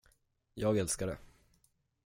Jag 0.53 0.77
älskar 0.77 1.07
det. 1.07 1.17